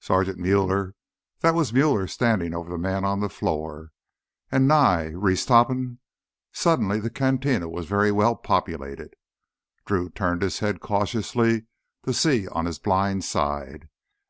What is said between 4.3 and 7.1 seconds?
And Nye... Reese Topham... suddenly the